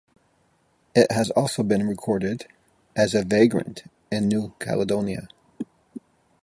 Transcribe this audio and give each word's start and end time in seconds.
It 0.95 1.11
has 1.11 1.29
also 1.29 1.61
been 1.61 1.87
recorded 1.87 2.47
as 2.95 3.13
a 3.13 3.23
vagrant 3.23 3.83
in 4.11 4.27
New 4.29 4.53
Caledonia. 4.59 5.27